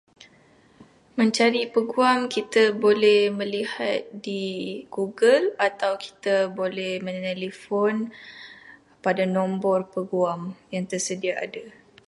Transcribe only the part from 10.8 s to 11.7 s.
tersedia ada.